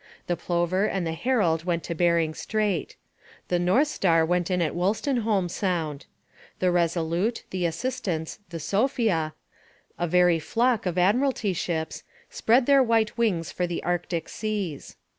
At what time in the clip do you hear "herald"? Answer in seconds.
1.13-1.63